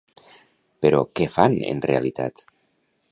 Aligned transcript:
Però 0.85 1.01
què 1.19 1.27
fan, 1.35 1.59
en 1.75 1.83
realitat? 1.91 2.47